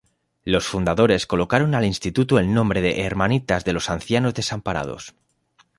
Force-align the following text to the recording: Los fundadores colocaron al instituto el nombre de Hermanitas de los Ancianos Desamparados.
Los 0.43 0.65
fundadores 0.65 1.27
colocaron 1.27 1.75
al 1.75 1.85
instituto 1.85 2.39
el 2.39 2.51
nombre 2.51 2.81
de 2.81 3.03
Hermanitas 3.03 3.65
de 3.65 3.73
los 3.73 3.91
Ancianos 3.91 4.33
Desamparados. 4.33 5.13